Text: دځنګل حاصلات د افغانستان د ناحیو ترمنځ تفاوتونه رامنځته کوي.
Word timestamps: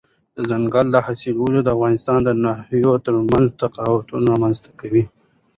دځنګل 0.35 0.87
حاصلات 1.05 1.63
د 1.65 1.67
افغانستان 1.75 2.19
د 2.23 2.29
ناحیو 2.43 2.93
ترمنځ 3.05 3.47
تفاوتونه 3.61 4.25
رامنځته 4.33 4.69
کوي. 4.79 5.03